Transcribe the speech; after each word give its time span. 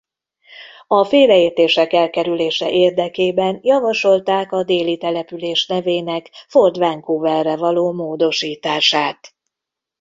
A 0.87 1.05
félreértések 1.05 1.93
elkerülése 1.93 2.71
érdekében 2.71 3.59
javasolták 3.61 4.51
a 4.51 4.63
déli 4.63 4.97
település 4.97 5.65
nevének 5.67 6.29
Fort 6.47 6.77
Vancouverre 6.77 7.55
való 7.55 7.91
módosítását. 7.91 9.33